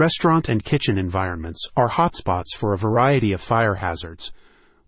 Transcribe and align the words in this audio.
Restaurant 0.00 0.48
and 0.48 0.64
kitchen 0.64 0.96
environments 0.96 1.66
are 1.76 1.90
hotspots 1.90 2.56
for 2.56 2.72
a 2.72 2.78
variety 2.78 3.34
of 3.34 3.40
fire 3.42 3.74
hazards. 3.74 4.32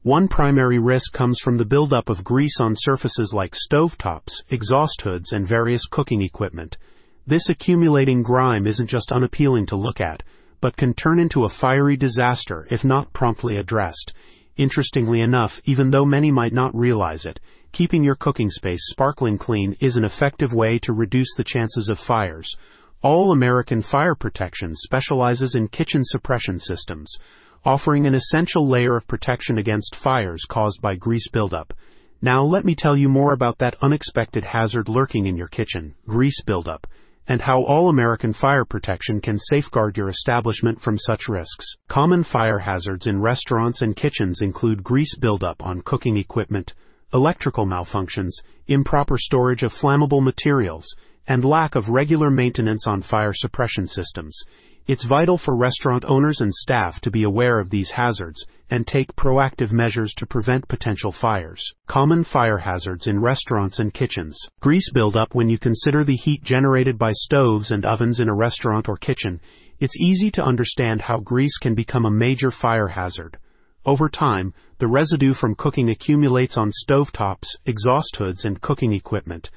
One 0.00 0.26
primary 0.26 0.78
risk 0.78 1.12
comes 1.12 1.38
from 1.38 1.58
the 1.58 1.66
buildup 1.66 2.08
of 2.08 2.24
grease 2.24 2.58
on 2.58 2.72
surfaces 2.74 3.34
like 3.34 3.54
stovetops, 3.54 4.42
exhaust 4.48 5.02
hoods, 5.02 5.30
and 5.30 5.46
various 5.46 5.86
cooking 5.86 6.22
equipment. 6.22 6.78
This 7.26 7.50
accumulating 7.50 8.22
grime 8.22 8.66
isn't 8.66 8.86
just 8.86 9.12
unappealing 9.12 9.66
to 9.66 9.76
look 9.76 10.00
at, 10.00 10.22
but 10.62 10.78
can 10.78 10.94
turn 10.94 11.20
into 11.20 11.44
a 11.44 11.50
fiery 11.50 11.98
disaster 11.98 12.66
if 12.70 12.82
not 12.82 13.12
promptly 13.12 13.58
addressed. 13.58 14.14
Interestingly 14.56 15.20
enough, 15.20 15.60
even 15.66 15.90
though 15.90 16.06
many 16.06 16.30
might 16.30 16.54
not 16.54 16.74
realize 16.74 17.26
it, 17.26 17.38
keeping 17.70 18.02
your 18.02 18.14
cooking 18.14 18.50
space 18.50 18.88
sparkling 18.88 19.36
clean 19.36 19.76
is 19.78 19.96
an 19.96 20.04
effective 20.04 20.54
way 20.54 20.78
to 20.78 20.94
reduce 20.94 21.34
the 21.36 21.44
chances 21.44 21.90
of 21.90 21.98
fires. 21.98 22.56
All 23.02 23.32
American 23.32 23.82
Fire 23.82 24.14
Protection 24.14 24.76
specializes 24.76 25.56
in 25.56 25.66
kitchen 25.66 26.04
suppression 26.04 26.60
systems, 26.60 27.16
offering 27.64 28.06
an 28.06 28.14
essential 28.14 28.64
layer 28.66 28.94
of 28.94 29.08
protection 29.08 29.58
against 29.58 29.96
fires 29.96 30.44
caused 30.44 30.80
by 30.80 30.94
grease 30.94 31.28
buildup. 31.28 31.74
Now 32.20 32.44
let 32.44 32.64
me 32.64 32.76
tell 32.76 32.96
you 32.96 33.08
more 33.08 33.32
about 33.32 33.58
that 33.58 33.74
unexpected 33.82 34.44
hazard 34.44 34.88
lurking 34.88 35.26
in 35.26 35.36
your 35.36 35.48
kitchen, 35.48 35.96
grease 36.06 36.42
buildup 36.42 36.86
and 37.28 37.42
how 37.42 37.62
All 37.62 37.88
American 37.88 38.32
Fire 38.32 38.64
Protection 38.64 39.20
can 39.20 39.38
safeguard 39.38 39.96
your 39.96 40.08
establishment 40.08 40.80
from 40.80 40.98
such 40.98 41.28
risks. 41.28 41.76
Common 41.88 42.24
fire 42.24 42.58
hazards 42.58 43.06
in 43.06 43.20
restaurants 43.20 43.80
and 43.80 43.94
kitchens 43.94 44.40
include 44.42 44.82
grease 44.82 45.16
buildup 45.16 45.64
on 45.64 45.82
cooking 45.82 46.16
equipment, 46.16 46.74
electrical 47.14 47.64
malfunctions, 47.64 48.32
improper 48.66 49.18
storage 49.18 49.62
of 49.62 49.72
flammable 49.72 50.22
materials, 50.22 50.86
and 51.26 51.44
lack 51.44 51.74
of 51.74 51.88
regular 51.88 52.30
maintenance 52.30 52.86
on 52.86 53.02
fire 53.02 53.32
suppression 53.32 53.86
systems. 53.86 54.42
It's 54.84 55.04
vital 55.04 55.38
for 55.38 55.56
restaurant 55.56 56.04
owners 56.06 56.40
and 56.40 56.52
staff 56.52 57.00
to 57.02 57.10
be 57.10 57.22
aware 57.22 57.60
of 57.60 57.70
these 57.70 57.92
hazards 57.92 58.44
and 58.68 58.84
take 58.84 59.14
proactive 59.14 59.70
measures 59.70 60.12
to 60.14 60.26
prevent 60.26 60.66
potential 60.66 61.12
fires. 61.12 61.72
Common 61.86 62.24
fire 62.24 62.58
hazards 62.58 63.06
in 63.06 63.20
restaurants 63.20 63.78
and 63.78 63.94
kitchens. 63.94 64.40
Grease 64.60 64.90
buildup 64.90 65.36
when 65.36 65.48
you 65.48 65.56
consider 65.56 66.02
the 66.02 66.16
heat 66.16 66.42
generated 66.42 66.98
by 66.98 67.12
stoves 67.12 67.70
and 67.70 67.86
ovens 67.86 68.18
in 68.18 68.28
a 68.28 68.34
restaurant 68.34 68.88
or 68.88 68.96
kitchen. 68.96 69.40
It's 69.78 70.00
easy 70.00 70.32
to 70.32 70.44
understand 70.44 71.02
how 71.02 71.18
grease 71.18 71.58
can 71.58 71.76
become 71.76 72.04
a 72.04 72.10
major 72.10 72.50
fire 72.50 72.88
hazard. 72.88 73.38
Over 73.84 74.08
time, 74.08 74.52
the 74.78 74.88
residue 74.88 75.32
from 75.32 75.54
cooking 75.54 75.90
accumulates 75.90 76.56
on 76.56 76.70
stovetops, 76.70 77.48
exhaust 77.66 78.16
hoods, 78.16 78.44
and 78.44 78.60
cooking 78.60 78.92
equipment. 78.92 79.50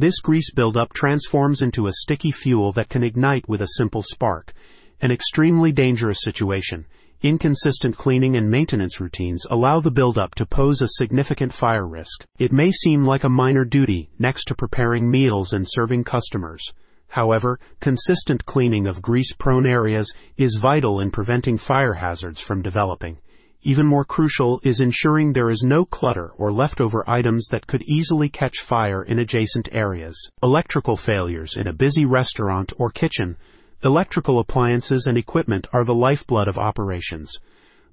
This 0.00 0.20
grease 0.20 0.50
buildup 0.50 0.94
transforms 0.94 1.60
into 1.60 1.86
a 1.86 1.92
sticky 1.92 2.30
fuel 2.30 2.72
that 2.72 2.88
can 2.88 3.04
ignite 3.04 3.46
with 3.50 3.60
a 3.60 3.76
simple 3.76 4.02
spark. 4.02 4.54
An 5.02 5.10
extremely 5.10 5.72
dangerous 5.72 6.22
situation. 6.22 6.86
Inconsistent 7.20 7.98
cleaning 7.98 8.34
and 8.34 8.50
maintenance 8.50 8.98
routines 8.98 9.44
allow 9.50 9.78
the 9.78 9.90
buildup 9.90 10.34
to 10.36 10.46
pose 10.46 10.80
a 10.80 10.88
significant 10.88 11.52
fire 11.52 11.86
risk. 11.86 12.24
It 12.38 12.50
may 12.50 12.70
seem 12.70 13.04
like 13.04 13.24
a 13.24 13.28
minor 13.28 13.66
duty 13.66 14.08
next 14.18 14.44
to 14.44 14.54
preparing 14.54 15.10
meals 15.10 15.52
and 15.52 15.68
serving 15.68 16.04
customers. 16.04 16.72
However, 17.08 17.60
consistent 17.80 18.46
cleaning 18.46 18.86
of 18.86 19.02
grease-prone 19.02 19.66
areas 19.66 20.14
is 20.38 20.54
vital 20.58 20.98
in 20.98 21.10
preventing 21.10 21.58
fire 21.58 21.92
hazards 21.92 22.40
from 22.40 22.62
developing. 22.62 23.18
Even 23.62 23.86
more 23.86 24.06
crucial 24.06 24.58
is 24.62 24.80
ensuring 24.80 25.34
there 25.34 25.50
is 25.50 25.62
no 25.62 25.84
clutter 25.84 26.32
or 26.38 26.50
leftover 26.50 27.04
items 27.06 27.46
that 27.50 27.66
could 27.66 27.82
easily 27.82 28.30
catch 28.30 28.60
fire 28.60 29.02
in 29.02 29.18
adjacent 29.18 29.68
areas. 29.70 30.30
Electrical 30.42 30.96
failures 30.96 31.56
in 31.56 31.66
a 31.66 31.74
busy 31.74 32.06
restaurant 32.06 32.72
or 32.78 32.88
kitchen. 32.88 33.36
Electrical 33.84 34.38
appliances 34.38 35.06
and 35.06 35.18
equipment 35.18 35.66
are 35.74 35.84
the 35.84 35.94
lifeblood 35.94 36.48
of 36.48 36.56
operations. 36.56 37.38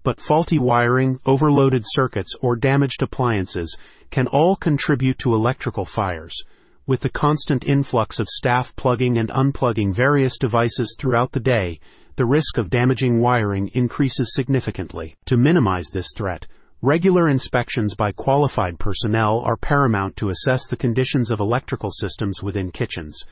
But 0.03 0.21
faulty 0.21 0.57
wiring, 0.57 1.19
overloaded 1.25 1.83
circuits, 1.85 2.33
or 2.39 2.55
damaged 2.55 3.03
appliances 3.03 3.77
can 4.09 4.27
all 4.27 4.55
contribute 4.55 5.19
to 5.19 5.35
electrical 5.35 5.83
fires. 5.83 6.45
With 6.85 7.01
the 7.01 7.09
constant 7.09 7.66
influx 7.66 8.22
of 8.22 8.29
staff 8.29 8.73
plugging 8.77 9.17
and 9.17 9.27
unplugging 9.27 9.94
various 9.94 10.38
devices 10.38 10.95
throughout 10.97 11.33
the 11.33 11.41
day, 11.41 11.81
the 12.17 12.25
risk 12.25 12.57
of 12.57 12.72
damaging 12.72 13.19
wiring 13.19 13.67
increases 13.75 14.33
significantly. 14.33 15.16
To 15.25 15.38
minimize 15.38 15.89
this 15.94 16.07
threat, 16.17 16.47
regular 16.81 17.29
inspections 17.29 17.94
by 17.94 18.11
qualified 18.11 18.79
personnel 18.79 19.41
are 19.41 19.55
paramount 19.55 20.16
to 20.17 20.29
assess 20.29 20.66
the 20.66 20.77
conditions 20.77 21.29
of 21.29 21.39
electrical 21.39 21.91
systems 21.91 22.41
within 22.41 22.72
kitchens. 22.72 23.23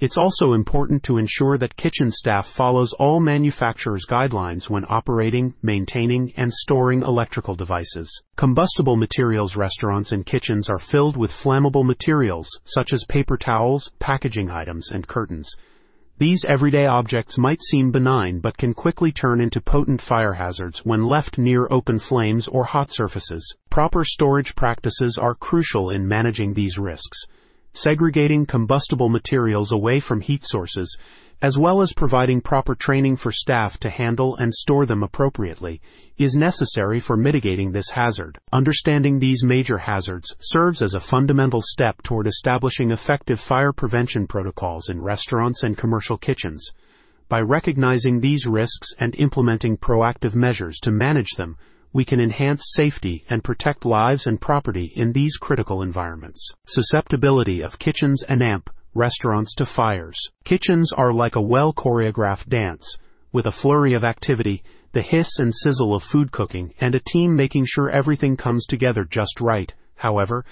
It's 0.00 0.18
also 0.18 0.52
important 0.52 1.02
to 1.04 1.16
ensure 1.16 1.56
that 1.56 1.76
kitchen 1.76 2.10
staff 2.10 2.46
follows 2.46 2.92
all 2.92 3.20
manufacturers' 3.20 4.04
guidelines 4.06 4.68
when 4.68 4.84
operating, 4.90 5.54
maintaining, 5.62 6.34
and 6.36 6.52
storing 6.52 7.00
electrical 7.00 7.54
devices. 7.54 8.22
Combustible 8.36 8.96
materials 8.96 9.56
restaurants 9.56 10.12
and 10.12 10.26
kitchens 10.26 10.68
are 10.68 10.78
filled 10.78 11.16
with 11.16 11.30
flammable 11.30 11.86
materials 11.86 12.48
such 12.64 12.92
as 12.92 13.06
paper 13.08 13.38
towels, 13.38 13.90
packaging 13.98 14.50
items, 14.50 14.90
and 14.90 15.08
curtains. 15.08 15.56
These 16.18 16.44
everyday 16.44 16.86
objects 16.86 17.36
might 17.36 17.62
seem 17.62 17.90
benign 17.90 18.38
but 18.38 18.56
can 18.56 18.72
quickly 18.72 19.12
turn 19.12 19.38
into 19.38 19.60
potent 19.60 20.00
fire 20.00 20.32
hazards 20.32 20.78
when 20.78 21.04
left 21.04 21.36
near 21.36 21.68
open 21.70 21.98
flames 21.98 22.48
or 22.48 22.64
hot 22.64 22.90
surfaces. 22.90 23.54
Proper 23.68 24.02
storage 24.02 24.56
practices 24.56 25.18
are 25.18 25.34
crucial 25.34 25.90
in 25.90 26.08
managing 26.08 26.54
these 26.54 26.78
risks. 26.78 27.26
Segregating 27.74 28.46
combustible 28.46 29.10
materials 29.10 29.70
away 29.72 30.00
from 30.00 30.22
heat 30.22 30.42
sources 30.46 30.96
as 31.42 31.58
well 31.58 31.82
as 31.82 31.92
providing 31.92 32.40
proper 32.40 32.74
training 32.74 33.16
for 33.16 33.30
staff 33.30 33.78
to 33.78 33.90
handle 33.90 34.36
and 34.36 34.54
store 34.54 34.86
them 34.86 35.02
appropriately, 35.02 35.80
is 36.16 36.34
necessary 36.34 36.98
for 36.98 37.16
mitigating 37.16 37.72
this 37.72 37.90
hazard. 37.90 38.38
Understanding 38.52 39.18
these 39.18 39.44
major 39.44 39.78
hazards 39.78 40.34
serves 40.40 40.80
as 40.80 40.94
a 40.94 41.00
fundamental 41.00 41.60
step 41.60 42.02
toward 42.02 42.26
establishing 42.26 42.90
effective 42.90 43.38
fire 43.38 43.72
prevention 43.72 44.26
protocols 44.26 44.88
in 44.88 45.02
restaurants 45.02 45.62
and 45.62 45.76
commercial 45.76 46.16
kitchens. 46.16 46.70
By 47.28 47.40
recognizing 47.40 48.20
these 48.20 48.46
risks 48.46 48.94
and 48.98 49.14
implementing 49.16 49.76
proactive 49.76 50.34
measures 50.34 50.78
to 50.80 50.90
manage 50.90 51.32
them, 51.36 51.58
we 51.92 52.04
can 52.04 52.20
enhance 52.20 52.72
safety 52.74 53.24
and 53.28 53.44
protect 53.44 53.84
lives 53.84 54.26
and 54.26 54.40
property 54.40 54.92
in 54.94 55.12
these 55.12 55.36
critical 55.36 55.82
environments. 55.82 56.52
Susceptibility 56.66 57.60
of 57.60 57.78
kitchens 57.78 58.22
and 58.22 58.42
AMP 58.42 58.70
restaurants 58.96 59.54
to 59.54 59.66
fires. 59.66 60.18
Kitchens 60.44 60.92
are 60.92 61.12
like 61.12 61.36
a 61.36 61.40
well 61.40 61.72
choreographed 61.72 62.48
dance, 62.48 62.96
with 63.32 63.46
a 63.46 63.52
flurry 63.52 63.92
of 63.92 64.02
activity, 64.02 64.62
the 64.92 65.02
hiss 65.02 65.38
and 65.38 65.54
sizzle 65.54 65.94
of 65.94 66.02
food 66.02 66.32
cooking, 66.32 66.72
and 66.80 66.94
a 66.94 67.00
team 67.00 67.36
making 67.36 67.66
sure 67.66 67.90
everything 67.90 68.36
comes 68.36 68.66
together 68.66 69.04
just 69.04 69.40
right. 69.40 69.74
However, 69.96 70.44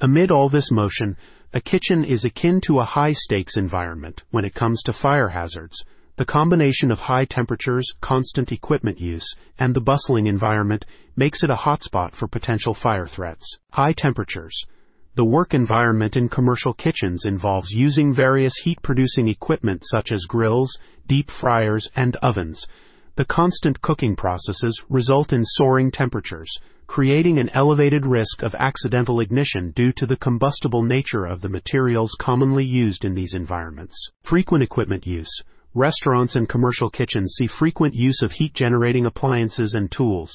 amid 0.00 0.30
all 0.30 0.48
this 0.48 0.70
motion, 0.70 1.16
a 1.52 1.60
kitchen 1.60 2.04
is 2.04 2.24
akin 2.24 2.60
to 2.62 2.78
a 2.78 2.84
high 2.84 3.12
stakes 3.12 3.56
environment 3.56 4.22
when 4.30 4.44
it 4.44 4.54
comes 4.54 4.82
to 4.84 4.92
fire 4.92 5.28
hazards. 5.28 5.84
The 6.16 6.24
combination 6.24 6.90
of 6.90 7.00
high 7.00 7.24
temperatures, 7.24 7.92
constant 8.00 8.52
equipment 8.52 9.00
use, 9.00 9.34
and 9.58 9.74
the 9.74 9.80
bustling 9.80 10.26
environment 10.26 10.86
makes 11.16 11.42
it 11.42 11.50
a 11.50 11.56
hotspot 11.56 12.12
for 12.12 12.28
potential 12.28 12.74
fire 12.74 13.06
threats. 13.06 13.58
High 13.72 13.92
temperatures. 13.92 14.64
The 15.16 15.24
work 15.24 15.54
environment 15.54 16.16
in 16.16 16.28
commercial 16.28 16.72
kitchens 16.72 17.24
involves 17.24 17.72
using 17.72 18.12
various 18.12 18.58
heat 18.58 18.80
producing 18.80 19.26
equipment 19.26 19.82
such 19.84 20.12
as 20.12 20.24
grills, 20.24 20.78
deep 21.08 21.30
fryers, 21.30 21.90
and 21.96 22.14
ovens. 22.16 22.64
The 23.16 23.24
constant 23.24 23.82
cooking 23.82 24.14
processes 24.14 24.84
result 24.88 25.32
in 25.32 25.44
soaring 25.44 25.90
temperatures, 25.90 26.56
creating 26.86 27.38
an 27.38 27.50
elevated 27.50 28.06
risk 28.06 28.44
of 28.44 28.54
accidental 28.54 29.18
ignition 29.18 29.72
due 29.72 29.90
to 29.92 30.06
the 30.06 30.16
combustible 30.16 30.84
nature 30.84 31.26
of 31.26 31.40
the 31.40 31.48
materials 31.48 32.14
commonly 32.16 32.64
used 32.64 33.04
in 33.04 33.14
these 33.14 33.34
environments. 33.34 34.10
Frequent 34.22 34.62
equipment 34.62 35.08
use. 35.08 35.42
Restaurants 35.74 36.36
and 36.36 36.48
commercial 36.48 36.88
kitchens 36.88 37.34
see 37.36 37.48
frequent 37.48 37.94
use 37.94 38.22
of 38.22 38.32
heat 38.32 38.54
generating 38.54 39.06
appliances 39.06 39.74
and 39.74 39.90
tools. 39.90 40.32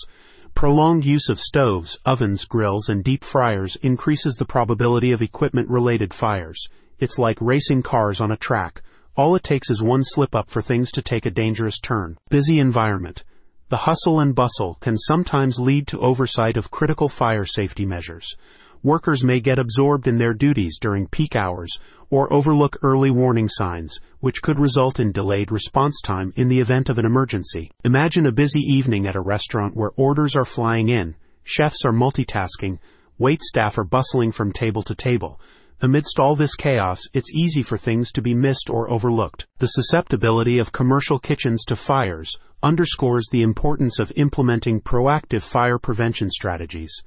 Prolonged 0.56 1.04
use 1.04 1.28
of 1.28 1.38
stoves, 1.38 2.00
ovens, 2.06 2.46
grills, 2.46 2.88
and 2.88 3.04
deep 3.04 3.26
fryers 3.26 3.76
increases 3.82 4.36
the 4.36 4.46
probability 4.46 5.12
of 5.12 5.22
equipment 5.22 5.70
related 5.70 6.14
fires. 6.14 6.70
It's 6.98 7.20
like 7.20 7.38
racing 7.42 7.84
cars 7.84 8.22
on 8.22 8.32
a 8.32 8.38
track. 8.38 8.82
All 9.18 9.36
it 9.36 9.44
takes 9.44 9.70
is 9.70 9.84
one 9.84 10.06
slip 10.06 10.34
up 10.34 10.50
for 10.50 10.62
things 10.62 10.92
to 10.94 11.02
take 11.02 11.26
a 11.26 11.30
dangerous 11.30 11.78
turn. 11.78 12.18
Busy 12.30 12.58
environment. 12.60 13.26
The 13.68 13.84
hustle 13.84 14.22
and 14.22 14.34
bustle 14.34 14.78
can 14.80 14.98
sometimes 14.98 15.60
lead 15.60 15.88
to 15.88 16.00
oversight 16.00 16.56
of 16.56 16.72
critical 16.72 17.10
fire 17.10 17.44
safety 17.44 17.86
measures 17.86 18.38
workers 18.86 19.24
may 19.24 19.40
get 19.40 19.58
absorbed 19.58 20.08
in 20.08 20.20
their 20.20 20.36
duties 20.36 20.78
during 20.80 21.08
peak 21.08 21.36
hours 21.36 21.80
or 22.12 22.32
overlook 22.32 22.78
early 22.84 23.10
warning 23.10 23.50
signs, 23.50 24.00
which 24.20 24.44
could 24.44 24.60
result 24.60 25.00
in 25.00 25.12
delayed 25.12 25.52
response 25.52 26.00
time 26.02 26.32
in 26.36 26.50
the 26.50 26.60
event 26.60 26.88
of 26.88 27.00
an 27.00 27.06
emergency. 27.06 27.72
Imagine 27.84 28.28
a 28.28 28.32
busy 28.32 28.60
evening 28.60 29.08
at 29.08 29.16
a 29.16 29.20
restaurant 29.20 29.76
where 29.76 29.90
orders 29.96 30.36
are 30.36 30.46
flying 30.46 30.88
in, 30.88 31.16
chefs 31.44 31.84
are 31.84 31.92
multitasking, 31.92 32.78
wait 33.18 33.42
staff 33.42 33.76
are 33.80 33.84
bustling 33.84 34.32
from 34.32 34.52
table 34.52 34.84
to 34.84 34.94
table. 34.94 35.42
Amidst 35.82 36.20
all 36.20 36.36
this 36.36 36.56
chaos, 36.56 37.02
it's 37.12 37.34
easy 37.34 37.64
for 37.64 37.80
things 37.80 38.12
to 38.12 38.22
be 38.22 38.36
missed 38.36 38.70
or 38.70 38.88
overlooked. 38.88 39.48
The 39.58 39.68
susceptibility 39.68 40.60
of 40.60 40.72
commercial 40.72 41.18
kitchens 41.18 41.66
to 41.66 41.76
fires 41.76 42.38
underscores 42.62 43.26
the 43.32 43.42
importance 43.42 43.98
of 43.98 44.14
implementing 44.16 44.80
proactive 44.80 45.42
fire 45.42 45.80
prevention 45.80 46.30
strategies. 46.30 47.02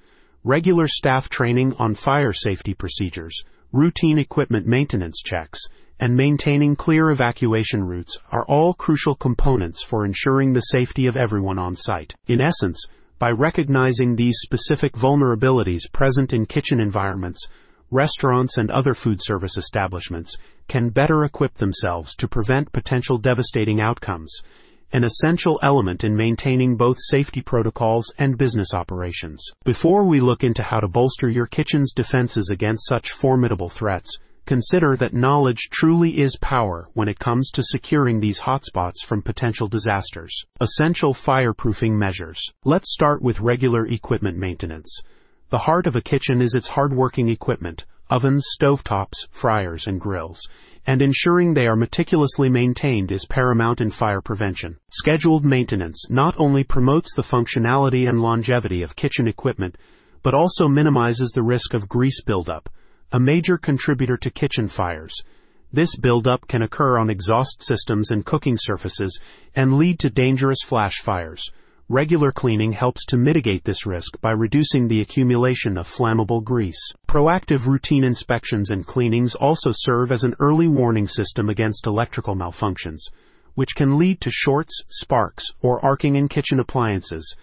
Regular 0.44 0.87
staff 0.87 1.29
training 1.29 1.75
on 1.81 1.96
fire 1.96 2.32
safety 2.32 2.73
procedures, 2.73 3.43
routine 3.73 4.19
equipment 4.19 4.69
maintenance 4.69 5.20
checks, 5.20 5.58
and 5.99 6.17
maintaining 6.17 6.76
clear 6.76 7.11
evacuation 7.11 7.82
routes 7.82 8.17
are 8.31 8.46
all 8.46 8.73
crucial 8.73 9.17
components 9.17 9.82
for 9.82 10.05
ensuring 10.05 10.52
the 10.52 10.61
safety 10.61 11.08
of 11.08 11.17
everyone 11.17 11.58
on 11.58 11.75
site. 11.75 12.14
In 12.29 12.40
essence, 12.40 12.87
by 13.19 13.32
recognizing 13.32 14.14
these 14.14 14.38
specific 14.38 14.93
vulnerabilities 14.93 15.90
present 15.93 16.32
in 16.32 16.46
kitchen 16.46 16.79
environments, 16.79 17.49
restaurants 17.90 18.58
and 18.58 18.70
other 18.70 18.94
food 18.94 19.19
service 19.20 19.56
establishments 19.56 20.37
can 20.69 20.90
better 20.90 21.25
equip 21.25 21.55
themselves 21.55 22.14
to 22.14 22.29
prevent 22.29 22.70
potential 22.70 23.19
devastating 23.19 23.81
outcomes, 23.81 24.40
an 24.93 25.05
essential 25.05 25.61
element 25.62 26.02
in 26.02 26.17
maintaining 26.17 26.75
both 26.75 26.96
safety 26.99 27.43
protocols 27.43 28.11
and 28.17 28.38
business 28.38 28.73
operations. 28.73 29.44
Before 29.64 30.05
we 30.05 30.19
look 30.19 30.43
into 30.43 30.62
how 30.62 30.81
to 30.81 30.88
bolster 30.88 31.29
your 31.29 31.46
kitchen's 31.46 31.93
defenses 31.93 32.49
against 32.50 32.88
such 32.88 33.12
formidable 33.12 33.69
threats, 33.69 34.19
consider 34.46 34.96
that 34.96 35.12
knowledge 35.12 35.69
truly 35.70 36.19
is 36.19 36.38
power 36.40 36.88
when 36.94 37.06
it 37.06 37.19
comes 37.19 37.50
to 37.50 37.62
securing 37.62 38.20
these 38.20 38.40
hotspots 38.40 39.05
from 39.05 39.20
potential 39.20 39.69
disasters. 39.69 40.35
Essential 40.58 41.12
fireproofing 41.12 41.93
measures. 41.93 42.40
Let's 42.64 42.90
start 42.90 43.20
with 43.20 43.40
regular 43.40 43.87
equipment 43.87 44.38
maintenance. 44.38 45.02
The 45.50 45.58
heart 45.58 45.87
of 45.87 45.96
a 45.96 46.00
kitchen 46.00 46.40
is 46.40 46.55
its 46.55 46.69
hardworking 46.69 47.29
equipment, 47.29 47.85
ovens, 48.08 48.46
stovetops, 48.58 49.29
fryers, 49.31 49.87
and 49.87 50.00
grills, 50.00 50.40
and 50.88 51.02
ensuring 51.02 51.52
they 51.52 51.67
are 51.67 51.76
meticulously 51.76 52.49
maintained 52.49 53.12
is 53.12 53.26
paramount 53.26 53.79
in 53.79 53.90
fire 53.90 54.23
prevention. 54.23 54.75
Scheduled 54.90 55.44
maintenance 55.44 56.06
not 56.08 56.35
only 56.38 56.64
promotes 56.64 57.14
the 57.14 57.20
functionality 57.20 58.08
and 58.08 58.23
longevity 58.23 58.82
of 58.82 58.96
kitchen 58.96 59.29
equipment, 59.29 59.76
but 60.23 60.32
also 60.32 60.67
minimizes 60.67 61.31
the 61.32 61.43
risk 61.43 61.75
of 61.75 61.90
grease 61.90 62.23
buildup, 62.23 62.70
a 63.12 63.20
major 63.20 63.58
contributor 63.58 64.17
to 64.17 64.31
kitchen 64.31 64.67
fires. 64.67 65.14
This 65.70 65.94
buildup 65.94 66.49
can 66.49 66.62
occur 66.62 66.96
on 66.96 67.11
exhaust 67.11 67.62
systems 67.62 68.11
and 68.11 68.25
cooking 68.25 68.56
surfaces 68.58 69.20
and 69.55 69.75
lead 69.75 69.99
to 69.99 70.08
dangerous 70.08 70.61
flash 70.64 71.02
fires 71.02 71.44
Regular 71.90 72.32
cleaning 72.32 72.73
helps 72.73 73.06
to 73.06 73.17
mitigate 73.17 73.64
this 73.64 73.87
risk 73.87 74.20
by 74.20 74.32
reducing 74.32 74.88
the 74.88 75.00
accumulation 75.00 75.79
of 75.79 75.88
flammable 75.88 76.44
grease. 76.44 76.93
Proactive 77.08 77.64
routine 77.67 78.05
inspections 78.05 78.69
and 78.69 78.87
cleanings 78.87 79.35
also 79.35 79.70
serve 79.73 80.12
as 80.12 80.23
an 80.23 80.35
early 80.38 80.69
warning 80.69 81.08
system 81.08 81.49
against 81.49 81.87
electrical 81.87 82.37
malfunctions, 82.37 82.99
which 83.55 83.75
can 83.75 83.96
lead 83.96 84.20
to 84.20 84.31
shorts, 84.31 84.82
sparks, 84.90 85.46
or 85.62 85.82
arcing 85.82 86.14
in 86.14 86.29
kitchen 86.29 86.61
appliances. 86.61 87.35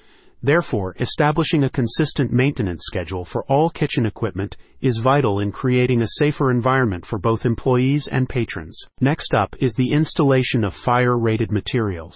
Therefore, 0.43 0.95
establishing 0.99 1.63
a 1.63 1.69
consistent 1.71 2.31
maintenance 2.31 2.83
schedule 2.85 3.25
for 3.25 3.43
all 3.45 3.71
kitchen 3.71 4.05
equipment 4.05 4.57
is 4.79 4.99
vital 4.99 5.39
in 5.39 5.51
creating 5.51 6.03
a 6.03 6.17
safer 6.19 6.51
environment 6.51 7.03
for 7.03 7.17
both 7.17 7.47
employees 7.47 8.05
and 8.05 8.29
patrons. 8.29 8.79
Next 9.01 9.33
up 9.33 9.55
is 9.59 9.73
the 9.73 9.91
installation 9.91 10.63
of 10.63 10.75
fire-rated 10.75 11.51
materials. 11.51 12.15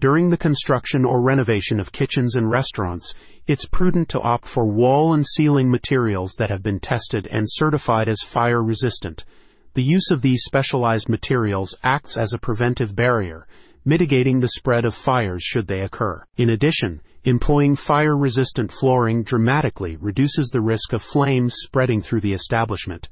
During 0.00 0.30
the 0.30 0.38
construction 0.38 1.04
or 1.04 1.20
renovation 1.20 1.78
of 1.78 1.92
kitchens 1.92 2.34
and 2.34 2.50
restaurants, 2.50 3.12
it's 3.46 3.66
prudent 3.66 4.08
to 4.08 4.20
opt 4.20 4.46
for 4.46 4.64
wall 4.64 5.12
and 5.12 5.26
ceiling 5.26 5.70
materials 5.70 6.36
that 6.38 6.48
have 6.48 6.62
been 6.62 6.80
tested 6.80 7.28
and 7.30 7.44
certified 7.46 8.08
as 8.08 8.22
fire 8.22 8.62
resistant. 8.62 9.26
The 9.74 9.82
use 9.82 10.10
of 10.10 10.22
these 10.22 10.42
specialized 10.42 11.10
materials 11.10 11.76
acts 11.82 12.16
as 12.16 12.32
a 12.32 12.38
preventive 12.38 12.96
barrier, 12.96 13.46
mitigating 13.84 14.40
the 14.40 14.48
spread 14.48 14.86
of 14.86 14.94
fires 14.94 15.42
should 15.42 15.66
they 15.66 15.82
occur. 15.82 16.24
In 16.38 16.48
addition, 16.48 17.02
employing 17.24 17.76
fire 17.76 18.16
resistant 18.16 18.72
flooring 18.72 19.22
dramatically 19.22 19.98
reduces 19.98 20.48
the 20.48 20.62
risk 20.62 20.94
of 20.94 21.02
flames 21.02 21.56
spreading 21.58 22.00
through 22.00 22.20
the 22.20 22.32
establishment. 22.32 23.10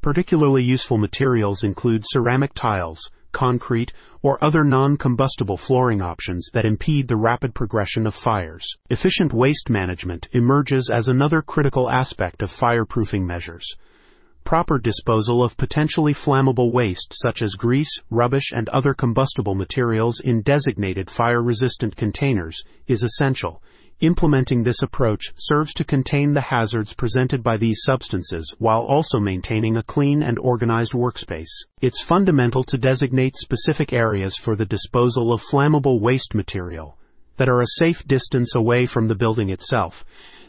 Particularly 0.00 0.62
useful 0.62 0.96
materials 0.96 1.62
include 1.62 2.04
ceramic 2.06 2.54
tiles, 2.54 3.10
concrete, 3.32 3.92
or 4.22 4.42
other 4.42 4.62
non-combustible 4.62 5.56
flooring 5.56 6.00
options 6.00 6.50
that 6.52 6.64
impede 6.64 7.08
the 7.08 7.16
rapid 7.16 7.54
progression 7.54 8.06
of 8.06 8.14
fires. 8.14 8.76
Efficient 8.90 9.32
waste 9.32 9.68
management 9.68 10.28
emerges 10.32 10.88
as 10.88 11.08
another 11.08 11.42
critical 11.42 11.90
aspect 11.90 12.42
of 12.42 12.52
fireproofing 12.52 13.22
measures. 13.22 13.76
Proper 14.44 14.78
disposal 14.78 15.42
of 15.42 15.56
potentially 15.56 16.12
flammable 16.12 16.72
waste 16.72 17.14
such 17.14 17.42
as 17.42 17.54
grease, 17.54 18.02
rubbish, 18.10 18.52
and 18.52 18.68
other 18.70 18.92
combustible 18.92 19.54
materials 19.54 20.18
in 20.20 20.42
designated 20.42 21.10
fire-resistant 21.10 21.96
containers 21.96 22.62
is 22.86 23.02
essential, 23.02 23.62
Implementing 24.02 24.64
this 24.64 24.82
approach 24.82 25.32
serves 25.36 25.72
to 25.74 25.84
contain 25.84 26.32
the 26.32 26.40
hazards 26.40 26.92
presented 26.92 27.40
by 27.40 27.56
these 27.56 27.82
substances 27.84 28.52
while 28.58 28.80
also 28.80 29.20
maintaining 29.20 29.76
a 29.76 29.82
clean 29.84 30.24
and 30.24 30.40
organized 30.40 30.92
workspace. 30.92 31.52
It's 31.80 32.02
fundamental 32.02 32.64
to 32.64 32.76
designate 32.76 33.36
specific 33.36 33.92
areas 33.92 34.36
for 34.36 34.56
the 34.56 34.66
disposal 34.66 35.32
of 35.32 35.40
flammable 35.40 36.00
waste 36.00 36.34
material 36.34 36.98
that 37.36 37.48
are 37.48 37.60
a 37.60 37.76
safe 37.78 38.06
distance 38.06 38.54
away 38.54 38.86
from 38.86 39.08
the 39.08 39.14
building 39.14 39.50
itself 39.50 40.04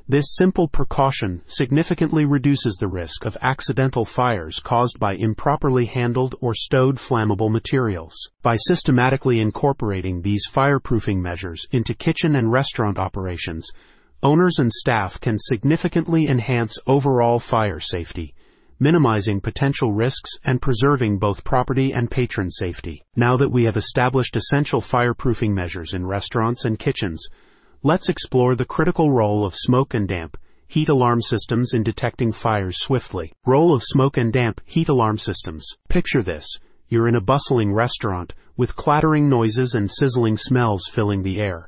this 0.07 0.35
simple 0.35 0.67
precaution 0.67 1.43
significantly 1.47 2.25
reduces 2.25 2.75
the 2.75 2.89
risk 2.89 3.23
of 3.23 3.37
accidental 3.41 4.03
fires 4.03 4.59
caused 4.59 4.99
by 4.99 5.13
improperly 5.13 5.85
handled 5.85 6.35
or 6.41 6.53
stowed 6.53 6.97
flammable 6.97 7.49
materials. 7.49 8.13
By 8.41 8.57
systematically 8.57 9.39
incorporating 9.39 10.21
these 10.21 10.43
fireproofing 10.51 11.21
measures 11.21 11.65
into 11.71 11.93
kitchen 11.93 12.35
and 12.35 12.51
restaurant 12.51 12.99
operations, 12.99 13.71
owners 14.21 14.59
and 14.59 14.73
staff 14.73 15.21
can 15.21 15.39
significantly 15.39 16.27
enhance 16.27 16.77
overall 16.85 17.39
fire 17.39 17.79
safety, 17.79 18.35
minimizing 18.83 19.41
potential 19.41 19.93
risks 19.93 20.29
and 20.43 20.61
preserving 20.61 21.17
both 21.17 21.43
property 21.43 21.91
and 21.91 22.11
patron 22.11 22.51
safety. 22.51 23.01
Now 23.15 23.37
that 23.37 23.49
we 23.49 23.63
have 23.63 23.77
established 23.77 24.35
essential 24.35 24.81
fireproofing 24.81 25.51
measures 25.51 25.93
in 25.93 26.05
restaurants 26.05 26.65
and 26.65 26.77
kitchens, 26.77 27.27
Let's 27.85 28.07
explore 28.07 28.55
the 28.55 28.63
critical 28.63 29.11
role 29.11 29.45
of 29.45 29.55
smoke 29.57 29.93
and 29.93 30.07
damp 30.07 30.37
heat 30.69 30.87
alarm 30.87 31.21
systems 31.21 31.73
in 31.73 31.83
detecting 31.83 32.31
fires 32.31 32.79
swiftly. 32.79 33.33
Role 33.45 33.73
of 33.73 33.83
smoke 33.83 34.15
and 34.15 34.31
damp 34.31 34.61
heat 34.63 34.87
alarm 34.87 35.17
systems. 35.17 35.67
Picture 35.89 36.21
this. 36.21 36.47
You're 36.87 37.09
in 37.09 37.15
a 37.15 37.19
bustling 37.19 37.73
restaurant 37.73 38.35
with 38.55 38.77
clattering 38.77 39.27
noises 39.27 39.73
and 39.73 39.91
sizzling 39.91 40.37
smells 40.37 40.83
filling 40.89 41.23
the 41.23 41.41
air. 41.41 41.67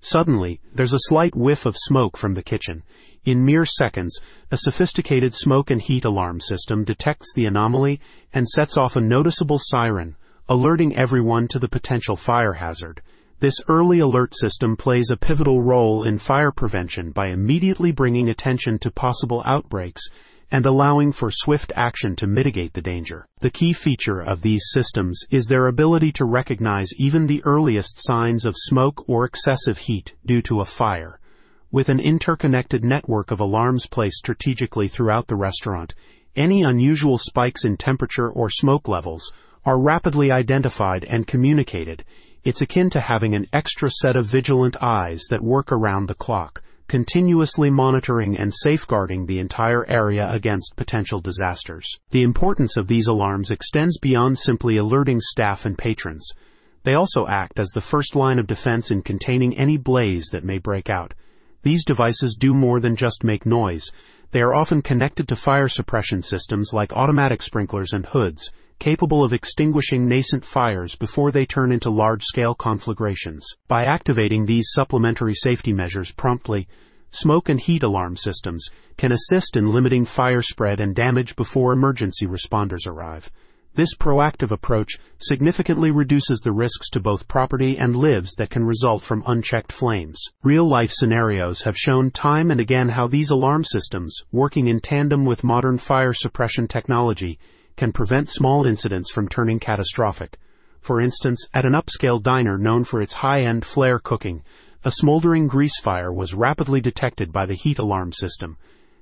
Suddenly, 0.00 0.60
there's 0.74 0.92
a 0.92 1.06
slight 1.06 1.36
whiff 1.36 1.66
of 1.66 1.76
smoke 1.78 2.16
from 2.16 2.34
the 2.34 2.42
kitchen. 2.42 2.82
In 3.24 3.42
mere 3.42 3.64
seconds, 3.64 4.20
a 4.50 4.58
sophisticated 4.58 5.34
smoke 5.34 5.70
and 5.70 5.80
heat 5.80 6.04
alarm 6.04 6.40
system 6.40 6.84
detects 6.84 7.32
the 7.34 7.46
anomaly 7.46 7.98
and 8.34 8.46
sets 8.46 8.76
off 8.76 8.96
a 8.96 9.00
noticeable 9.00 9.58
siren, 9.58 10.16
alerting 10.46 10.94
everyone 10.94 11.48
to 11.48 11.58
the 11.58 11.68
potential 11.68 12.16
fire 12.16 12.52
hazard. 12.52 13.00
This 13.40 13.62
early 13.66 13.98
alert 13.98 14.36
system 14.36 14.76
plays 14.76 15.08
a 15.10 15.16
pivotal 15.16 15.62
role 15.62 16.04
in 16.04 16.18
fire 16.18 16.52
prevention 16.52 17.12
by 17.12 17.28
immediately 17.28 17.92
bringing 17.92 18.28
attention 18.28 18.78
to 18.80 18.90
possible 18.90 19.42
outbreaks 19.46 20.02
and 20.50 20.66
allowing 20.66 21.10
for 21.10 21.30
swift 21.32 21.72
action 21.74 22.14
to 22.16 22.26
mitigate 22.26 22.74
the 22.74 22.82
danger. 22.82 23.26
The 23.40 23.48
key 23.48 23.72
feature 23.72 24.20
of 24.20 24.42
these 24.42 24.66
systems 24.70 25.24
is 25.30 25.46
their 25.46 25.66
ability 25.66 26.12
to 26.12 26.26
recognize 26.26 26.92
even 26.98 27.26
the 27.26 27.42
earliest 27.44 27.96
signs 28.06 28.44
of 28.44 28.54
smoke 28.54 29.08
or 29.08 29.24
excessive 29.24 29.78
heat 29.78 30.14
due 30.26 30.42
to 30.42 30.60
a 30.60 30.66
fire. 30.66 31.18
With 31.74 31.88
an 31.88 31.98
interconnected 31.98 32.84
network 32.84 33.32
of 33.32 33.40
alarms 33.40 33.88
placed 33.88 34.18
strategically 34.18 34.86
throughout 34.86 35.26
the 35.26 35.34
restaurant, 35.34 35.92
any 36.36 36.62
unusual 36.62 37.18
spikes 37.18 37.64
in 37.64 37.76
temperature 37.76 38.30
or 38.30 38.48
smoke 38.48 38.86
levels 38.86 39.32
are 39.64 39.82
rapidly 39.82 40.30
identified 40.30 41.02
and 41.02 41.26
communicated, 41.26 42.04
it's 42.44 42.62
akin 42.62 42.90
to 42.90 43.00
having 43.00 43.34
an 43.34 43.48
extra 43.52 43.90
set 43.90 44.14
of 44.14 44.26
vigilant 44.26 44.76
eyes 44.80 45.24
that 45.30 45.42
work 45.42 45.72
around 45.72 46.06
the 46.06 46.14
clock, 46.14 46.62
continuously 46.86 47.70
monitoring 47.70 48.36
and 48.36 48.54
safeguarding 48.54 49.26
the 49.26 49.40
entire 49.40 49.84
area 49.88 50.30
against 50.30 50.76
potential 50.76 51.18
disasters. 51.18 51.98
The 52.10 52.22
importance 52.22 52.76
of 52.76 52.86
these 52.86 53.08
alarms 53.08 53.50
extends 53.50 53.98
beyond 53.98 54.38
simply 54.38 54.76
alerting 54.76 55.18
staff 55.20 55.66
and 55.66 55.76
patrons. 55.76 56.30
They 56.84 56.94
also 56.94 57.26
act 57.26 57.58
as 57.58 57.70
the 57.70 57.80
first 57.80 58.14
line 58.14 58.38
of 58.38 58.46
defense 58.46 58.92
in 58.92 59.02
containing 59.02 59.56
any 59.56 59.76
blaze 59.76 60.26
that 60.30 60.44
may 60.44 60.58
break 60.58 60.88
out. 60.88 61.14
These 61.64 61.86
devices 61.86 62.36
do 62.38 62.52
more 62.52 62.78
than 62.78 62.94
just 62.94 63.24
make 63.24 63.46
noise. 63.46 63.90
They 64.32 64.42
are 64.42 64.54
often 64.54 64.82
connected 64.82 65.26
to 65.28 65.36
fire 65.36 65.66
suppression 65.66 66.22
systems 66.22 66.72
like 66.74 66.92
automatic 66.92 67.40
sprinklers 67.40 67.94
and 67.94 68.04
hoods, 68.04 68.52
capable 68.78 69.24
of 69.24 69.32
extinguishing 69.32 70.06
nascent 70.06 70.44
fires 70.44 70.94
before 70.94 71.30
they 71.30 71.46
turn 71.46 71.72
into 71.72 71.88
large-scale 71.88 72.54
conflagrations. 72.56 73.46
By 73.66 73.86
activating 73.86 74.44
these 74.44 74.72
supplementary 74.72 75.32
safety 75.32 75.72
measures 75.72 76.12
promptly, 76.12 76.68
smoke 77.12 77.48
and 77.48 77.58
heat 77.58 77.82
alarm 77.82 78.18
systems 78.18 78.68
can 78.98 79.10
assist 79.10 79.56
in 79.56 79.72
limiting 79.72 80.04
fire 80.04 80.42
spread 80.42 80.80
and 80.80 80.94
damage 80.94 81.34
before 81.34 81.72
emergency 81.72 82.26
responders 82.26 82.86
arrive. 82.86 83.30
This 83.76 83.96
proactive 83.96 84.52
approach 84.52 85.00
significantly 85.18 85.90
reduces 85.90 86.38
the 86.38 86.52
risks 86.52 86.88
to 86.90 87.00
both 87.00 87.26
property 87.26 87.76
and 87.76 87.96
lives 87.96 88.34
that 88.36 88.50
can 88.50 88.64
result 88.64 89.02
from 89.02 89.24
unchecked 89.26 89.72
flames. 89.72 90.22
Real 90.44 90.68
life 90.68 90.92
scenarios 90.92 91.62
have 91.62 91.76
shown 91.76 92.12
time 92.12 92.52
and 92.52 92.60
again 92.60 92.90
how 92.90 93.08
these 93.08 93.30
alarm 93.30 93.64
systems, 93.64 94.16
working 94.30 94.68
in 94.68 94.78
tandem 94.78 95.24
with 95.24 95.42
modern 95.42 95.78
fire 95.78 96.12
suppression 96.12 96.68
technology, 96.68 97.36
can 97.76 97.90
prevent 97.90 98.30
small 98.30 98.64
incidents 98.64 99.10
from 99.10 99.28
turning 99.28 99.58
catastrophic. 99.58 100.38
For 100.80 101.00
instance, 101.00 101.48
at 101.52 101.66
an 101.66 101.72
upscale 101.72 102.22
diner 102.22 102.56
known 102.56 102.84
for 102.84 103.02
its 103.02 103.14
high-end 103.14 103.64
flare 103.64 103.98
cooking, 103.98 104.44
a 104.84 104.92
smoldering 104.92 105.48
grease 105.48 105.80
fire 105.80 106.12
was 106.12 106.32
rapidly 106.32 106.80
detected 106.80 107.32
by 107.32 107.44
the 107.44 107.54
heat 107.54 107.80
alarm 107.80 108.12
system. 108.12 108.56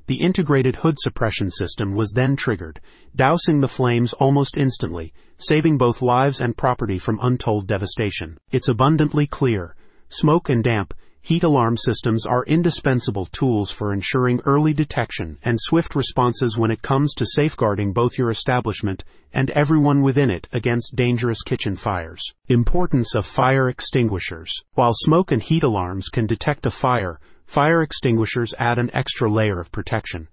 The 0.07 0.21
integrated 0.21 0.77
hood 0.77 0.97
suppression 0.99 1.51
system 1.51 1.95
was 1.95 2.13
then 2.13 2.37
triggered, 2.37 2.81
dousing 3.15 3.61
the 3.61 3.69
flames 3.69 4.13
almost 4.15 4.57
instantly, 4.57 5.13
saving 5.39 5.79
both 5.79 6.03
lives 6.03 6.41
and 6.41 6.57
property 6.57 6.99
from 6.99 7.21
untold 7.23 7.67
devastation. 7.67 8.39
It's 8.51 8.69
abundantly 8.69 9.27
clear. 9.27 9.77
Smoke 10.09 10.49
and 10.49 10.63
damp, 10.63 10.95
Heat 11.25 11.45
alarm 11.45 11.77
systems 11.77 12.27
are 12.27 12.43
indispensable 12.47 13.27
tools 13.27 13.71
for 13.71 13.93
ensuring 13.93 14.41
early 14.45 14.75
detection 14.75 15.39
and 15.45 15.57
swift 15.61 15.95
responses 15.95 16.59
when 16.59 16.73
it 16.73 16.83
comes 16.83 17.15
to 17.15 17.25
safeguarding 17.25 17.93
both 17.93 18.19
your 18.19 18.29
establishment 18.29 19.05
and 19.33 19.49
everyone 19.51 20.03
within 20.03 20.31
it 20.31 20.49
against 20.53 20.97
dangerous 20.97 21.41
kitchen 21.45 21.77
fires. 21.77 22.35
Importance 22.49 23.15
of 23.15 23.25
fire 23.25 23.69
extinguishers. 23.69 24.65
While 24.75 24.95
smoke 24.95 25.31
and 25.31 25.41
heat 25.41 25.63
alarms 25.63 26.09
can 26.09 26.27
detect 26.27 26.67
a 26.67 26.73
fire, 26.73 27.21
fire 27.53 27.83
extinguishers 27.83 28.55
add 28.59 28.79
an 28.79 28.89
extra 28.95 29.31
layer 29.31 29.61
of 29.61 29.71
protection. 29.71 30.27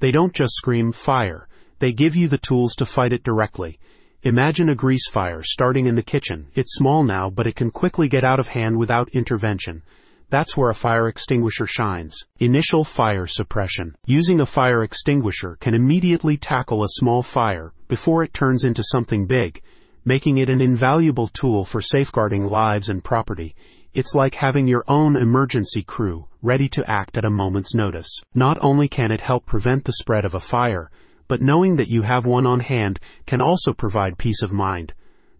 They 0.00 0.10
don't 0.10 0.32
just 0.32 0.54
scream 0.54 0.90
fire, 0.90 1.46
they 1.80 1.92
give 1.92 2.16
you 2.16 2.28
the 2.28 2.38
tools 2.38 2.74
to 2.76 2.86
fight 2.86 3.12
it 3.12 3.22
directly. 3.22 3.78
Imagine 4.22 4.70
a 4.70 4.74
grease 4.74 5.06
fire 5.06 5.42
starting 5.42 5.84
in 5.84 5.96
the 5.96 6.02
kitchen. 6.02 6.46
It's 6.54 6.72
small 6.72 7.04
now, 7.04 7.28
but 7.28 7.46
it 7.46 7.56
can 7.56 7.70
quickly 7.70 8.08
get 8.08 8.24
out 8.24 8.40
of 8.40 8.48
hand 8.48 8.78
without 8.78 9.10
intervention. 9.10 9.82
That's 10.30 10.56
where 10.56 10.70
a 10.70 10.74
fire 10.74 11.08
extinguisher 11.08 11.66
shines. 11.66 12.24
Initial 12.38 12.84
fire 12.84 13.26
suppression. 13.26 13.94
Using 14.06 14.40
a 14.40 14.46
fire 14.46 14.82
extinguisher 14.82 15.58
can 15.60 15.74
immediately 15.74 16.38
tackle 16.38 16.82
a 16.82 16.88
small 16.88 17.22
fire 17.22 17.74
before 17.86 18.24
it 18.24 18.32
turns 18.32 18.64
into 18.64 18.82
something 18.82 19.26
big, 19.26 19.60
making 20.06 20.38
it 20.38 20.48
an 20.48 20.62
invaluable 20.62 21.28
tool 21.28 21.66
for 21.66 21.82
safeguarding 21.82 22.46
lives 22.46 22.88
and 22.88 23.04
property. 23.04 23.54
It's 23.94 24.14
like 24.14 24.36
having 24.36 24.66
your 24.66 24.84
own 24.88 25.16
emergency 25.16 25.82
crew 25.82 26.26
ready 26.40 26.66
to 26.70 26.90
act 26.90 27.18
at 27.18 27.26
a 27.26 27.30
moment's 27.30 27.74
notice. 27.74 28.08
Not 28.34 28.56
only 28.62 28.88
can 28.88 29.12
it 29.12 29.20
help 29.20 29.44
prevent 29.44 29.84
the 29.84 29.92
spread 29.92 30.24
of 30.24 30.32
a 30.32 30.40
fire, 30.40 30.90
but 31.28 31.42
knowing 31.42 31.76
that 31.76 31.90
you 31.90 32.00
have 32.00 32.24
one 32.24 32.46
on 32.46 32.60
hand 32.60 32.98
can 33.26 33.42
also 33.42 33.74
provide 33.74 34.16
peace 34.16 34.40
of 34.40 34.50
mind. 34.50 34.94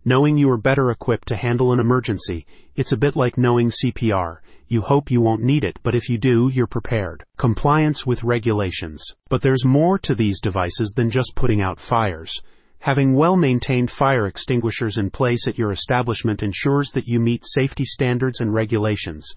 Knowing 0.05 0.37
you 0.37 0.51
are 0.51 0.59
better 0.59 0.91
equipped 0.91 1.29
to 1.29 1.37
handle 1.37 1.73
an 1.73 1.81
emergency, 1.81 2.45
it's 2.77 2.93
a 2.93 2.97
bit 2.99 3.17
like 3.17 3.39
knowing 3.39 3.71
CPR. 3.71 4.41
You 4.69 4.83
hope 4.83 5.11
you 5.11 5.23
won't 5.23 5.43
need 5.43 5.65
it, 5.65 5.79
but 5.83 5.95
if 5.95 6.11
you 6.11 6.19
do, 6.19 6.51
you're 6.53 6.67
prepared. 6.67 7.25
Compliance 7.39 8.07
with 8.07 8.23
regulations. 8.23 9.03
But 9.31 9.41
there's 9.41 9.65
more 9.65 9.99
to 10.01 10.15
these 10.15 10.43
devices 10.43 10.93
than 10.95 11.09
just 11.09 11.35
putting 11.35 11.63
out 11.63 11.81
fires. 11.81 12.43
Having 12.83 13.15
well-maintained 13.15 13.93
fire 13.93 14.27
extinguishers 14.27 14.99
in 14.99 15.09
place 15.09 15.47
at 15.47 15.57
your 15.57 15.71
establishment 15.71 16.43
ensures 16.43 16.91
that 16.91 17.07
you 17.07 17.21
meet 17.21 17.45
safety 17.47 17.85
standards 17.85 18.41
and 18.41 18.53
regulations. 18.53 19.33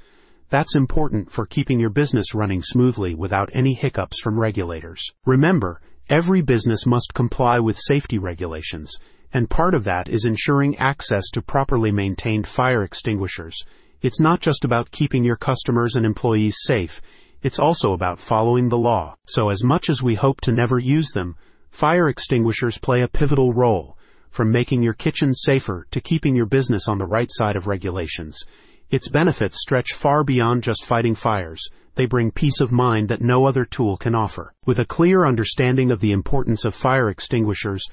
That's 0.50 0.76
important 0.76 1.32
for 1.32 1.46
keeping 1.46 1.80
your 1.80 1.92
business 1.92 2.34
running 2.34 2.64
smoothly 2.64 3.14
without 3.14 3.52
any 3.54 3.76
hiccups 3.76 4.20
from 4.20 4.40
regulators. 4.40 5.12
Remember, 5.28 5.80
every 6.10 6.42
business 6.42 6.88
must 6.88 7.14
comply 7.14 7.60
with 7.60 7.78
safety 7.78 8.18
regulations, 8.18 8.92
and 9.32 9.48
part 9.48 9.76
of 9.76 9.84
that 9.84 10.10
is 10.10 10.26
ensuring 10.26 10.76
access 10.78 11.30
to 11.34 11.44
properly 11.44 11.92
maintained 11.92 12.48
fire 12.48 12.82
extinguishers. 12.82 13.64
It's 14.02 14.20
not 14.20 14.40
just 14.40 14.66
about 14.66 14.90
keeping 14.90 15.24
your 15.24 15.36
customers 15.36 15.94
and 15.96 16.04
employees 16.04 16.58
safe, 16.64 17.00
it's 17.44 17.60
also 17.60 17.94
about 17.94 18.18
following 18.18 18.70
the 18.70 18.78
law. 18.80 19.18
So 19.28 19.50
as 19.50 19.64
much 19.64 19.88
as 19.88 20.02
we 20.02 20.16
hope 20.16 20.42
to 20.42 20.52
never 20.52 20.80
use 20.80 21.12
them, 21.12 21.36
fire 21.76 22.08
extinguishers 22.08 22.78
play 22.78 23.02
a 23.02 23.08
pivotal 23.08 23.52
role, 23.52 23.98
from 24.30 24.50
making 24.50 24.82
your 24.82 24.94
kitchen 24.94 25.34
safer 25.34 25.86
to 25.92 26.00
keeping 26.00 26.34
your 26.34 26.46
business 26.46 26.88
on 26.88 26.98
the 26.98 27.06
right 27.06 27.28
side 27.30 27.58
of 27.58 27.68
regulations. 27.68 28.42
Its 28.90 29.10
benefits 29.10 29.60
stretch 29.60 29.92
far 29.92 30.24
beyond 30.24 30.64
just 30.64 30.86
fighting 30.86 31.14
fires. 31.14 31.62
They 31.96 32.06
bring 32.06 32.32
peace 32.32 32.62
of 32.62 32.72
mind 32.72 33.10
that 33.10 33.22
no 33.22 33.44
other 33.44 33.66
tool 33.66 33.98
can 33.98 34.16
offer. 34.16 34.54
With 34.66 34.80
a 34.80 34.86
clear 34.86 35.26
understanding 35.26 35.92
of 35.92 36.00
the 36.00 36.14
importance 36.14 36.64
of 36.64 36.74
fire 36.74 37.10
extinguishers, 37.10 37.86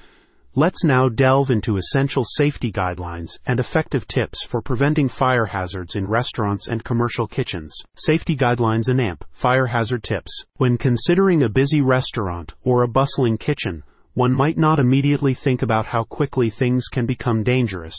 Let's 0.55 0.83
now 0.83 1.09
delve 1.09 1.49
into 1.49 1.77
essential 1.77 2.23
safety 2.23 2.71
guidelines 2.71 3.39
and 3.43 3.59
effective 3.59 4.07
tips 4.07 4.43
for 4.43 4.61
preventing 4.61 5.09
fire 5.09 5.47
hazards 5.47 5.95
in 5.95 6.05
restaurants 6.05 6.67
and 6.67 6.83
commercial 6.83 7.25
kitchens. 7.25 7.75
Safety 7.95 8.35
guidelines 8.35 8.87
and 8.87 9.01
AMP 9.01 9.25
fire 9.31 9.65
hazard 9.65 10.03
tips. 10.03 10.45
When 10.57 10.77
considering 10.77 11.41
a 11.41 11.49
busy 11.49 11.81
restaurant 11.81 12.53
or 12.63 12.83
a 12.83 12.87
bustling 12.87 13.39
kitchen, 13.39 13.81
one 14.13 14.31
might 14.31 14.55
not 14.55 14.79
immediately 14.79 15.33
think 15.33 15.63
about 15.63 15.87
how 15.87 16.03
quickly 16.03 16.51
things 16.51 16.87
can 16.87 17.07
become 17.07 17.41
dangerous, 17.41 17.95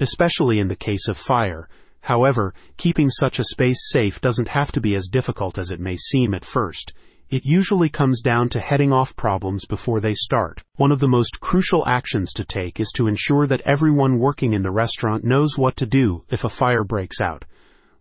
especially 0.00 0.58
in 0.58 0.68
the 0.68 0.76
case 0.76 1.06
of 1.06 1.18
fire. 1.18 1.68
However, 2.00 2.54
keeping 2.78 3.10
such 3.10 3.38
a 3.38 3.44
space 3.44 3.90
safe 3.90 4.22
doesn't 4.22 4.48
have 4.48 4.72
to 4.72 4.80
be 4.80 4.94
as 4.94 5.08
difficult 5.08 5.58
as 5.58 5.70
it 5.70 5.80
may 5.80 5.98
seem 5.98 6.32
at 6.32 6.46
first. 6.46 6.94
It 7.30 7.46
usually 7.46 7.88
comes 7.88 8.22
down 8.22 8.48
to 8.48 8.58
heading 8.58 8.92
off 8.92 9.14
problems 9.14 9.64
before 9.64 10.00
they 10.00 10.14
start. 10.14 10.64
One 10.74 10.90
of 10.90 10.98
the 10.98 11.06
most 11.06 11.38
crucial 11.38 11.86
actions 11.86 12.32
to 12.32 12.44
take 12.44 12.80
is 12.80 12.90
to 12.96 13.06
ensure 13.06 13.46
that 13.46 13.60
everyone 13.60 14.18
working 14.18 14.52
in 14.52 14.64
the 14.64 14.72
restaurant 14.72 15.22
knows 15.22 15.56
what 15.56 15.76
to 15.76 15.86
do 15.86 16.24
if 16.28 16.42
a 16.42 16.48
fire 16.48 16.82
breaks 16.82 17.20
out. 17.20 17.44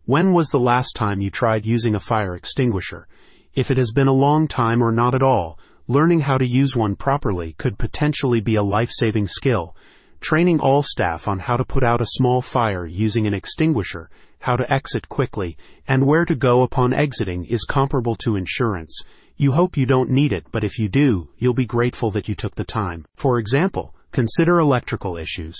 When 0.06 0.34
was 0.34 0.48
the 0.48 0.60
last 0.60 0.94
time 0.96 1.22
you 1.22 1.30
tried 1.30 1.64
using 1.64 1.94
a 1.94 2.00
fire 2.00 2.36
extinguisher? 2.36 3.08
If 3.54 3.70
it 3.70 3.78
has 3.78 3.92
been 3.92 4.08
a 4.08 4.14
long 4.14 4.48
time 4.48 4.82
or 4.82 4.92
not 4.92 5.14
at 5.14 5.22
all, 5.22 5.60
learning 5.88 6.22
how 6.22 6.40
to 6.40 6.48
use 6.48 6.76
one 6.76 6.96
properly 6.96 7.54
could 7.54 7.78
potentially 7.78 8.42
be 8.42 8.56
a 8.56 8.64
life-saving 8.64 9.28
skill. 9.28 9.76
Training 10.22 10.60
all 10.60 10.84
staff 10.84 11.28
on 11.28 11.40
how 11.40 11.56
to 11.56 11.64
put 11.64 11.84
out 11.84 12.02
a 12.02 12.06
small 12.06 12.42
fire 12.42 12.86
using 12.86 13.26
an 13.26 13.34
extinguisher, 13.34 14.10
how 14.40 14.58
to 14.58 14.72
exit 14.72 15.08
quickly, 15.08 15.58
and 15.88 16.06
where 16.06 16.26
to 16.26 16.36
go 16.36 16.62
upon 16.62 16.94
exiting 16.94 17.46
is 17.46 17.64
comparable 17.64 18.16
to 18.16 18.36
insurance. 18.36 19.02
You 19.38 19.54
hope 19.54 19.78
you 19.78 19.86
don't 19.86 20.10
need 20.10 20.34
it, 20.34 20.46
but 20.52 20.66
if 20.66 20.78
you 20.78 20.90
do, 20.90 21.30
you'll 21.38 21.54
be 21.54 21.66
grateful 21.66 22.12
that 22.12 22.28
you 22.28 22.36
took 22.36 22.56
the 22.56 22.66
time. 22.66 23.06
For 23.16 23.40
example, 23.40 23.96
consider 24.12 24.60
electrical 24.60 25.16
issues. 25.16 25.58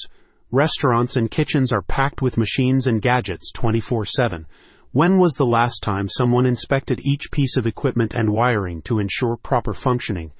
Restaurants 0.51 1.16
and 1.16 1.32
kitchens 1.32 1.72
are 1.72 1.82
packed 1.82 2.22
with 2.22 2.38
machines 2.38 2.88
and 2.88 3.01
gadgets 3.01 3.54
24-7. 3.54 4.46
When 4.92 5.20
was 5.20 5.34
the 5.34 5.46
last 5.46 5.84
time 5.84 6.10
someone 6.10 6.46
inspected 6.46 7.00
each 7.01 7.32
piece 7.32 7.56
of 7.56 7.66
equipment 7.66 8.13
and 8.13 8.34
wiring 8.34 8.82
to 8.82 9.00
ensure 9.00 9.38
proper 9.38 9.74
functioning? 9.74 10.32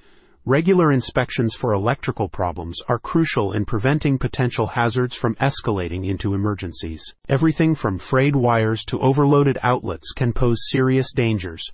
Regular 0.46 0.90
inspections 0.90 1.54
for 1.54 1.74
electrical 1.74 2.26
problems 2.26 2.80
are 2.88 2.98
crucial 2.98 3.52
in 3.52 3.66
preventing 3.66 4.16
potential 4.16 4.68
hazards 4.68 5.14
from 5.14 5.34
escalating 5.34 6.08
into 6.08 6.32
emergencies. 6.32 7.14
Everything 7.28 7.74
from 7.74 7.98
frayed 7.98 8.34
wires 8.34 8.82
to 8.86 8.98
overloaded 9.00 9.58
outlets 9.62 10.12
can 10.12 10.32
pose 10.32 10.70
serious 10.70 11.12
dangers. 11.12 11.70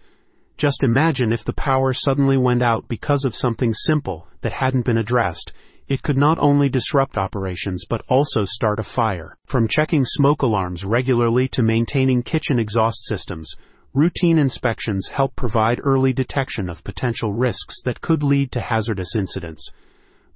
Just 0.56 0.82
imagine 0.82 1.32
if 1.32 1.44
the 1.44 1.52
power 1.52 1.92
suddenly 1.92 2.36
went 2.36 2.60
out 2.60 2.88
because 2.88 3.24
of 3.24 3.36
something 3.36 3.72
simple 3.72 4.26
that 4.40 4.54
hadn't 4.54 4.84
been 4.84 4.98
addressed. 4.98 5.52
It 5.86 6.02
could 6.02 6.16
not 6.16 6.40
only 6.40 6.68
disrupt 6.68 7.16
operations 7.16 7.84
but 7.88 8.02
also 8.08 8.44
start 8.44 8.80
a 8.80 8.82
fire. 8.82 9.36
From 9.46 9.68
checking 9.68 10.04
smoke 10.04 10.42
alarms 10.42 10.84
regularly 10.84 11.46
to 11.48 11.62
maintaining 11.62 12.24
kitchen 12.24 12.58
exhaust 12.58 13.06
systems, 13.06 13.54
Routine 13.96 14.36
inspections 14.36 15.08
help 15.08 15.34
provide 15.36 15.80
early 15.82 16.12
detection 16.12 16.68
of 16.68 16.84
potential 16.84 17.32
risks 17.32 17.80
that 17.86 18.02
could 18.02 18.22
lead 18.22 18.52
to 18.52 18.60
hazardous 18.60 19.16
incidents. 19.16 19.70